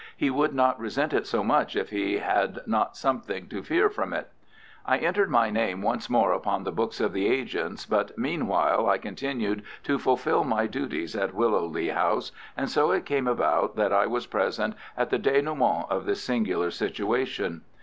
[0.17, 4.13] He would not resent it so much if he had not something to fear from
[4.13, 4.31] it.
[4.83, 8.97] I entered my name once more upon the books of the agents, but meanwhile I
[8.97, 13.93] continued to fulfil my duties at Willow Lea House, and so it came about that
[13.93, 17.61] I was present at the dénouement of this singular situation.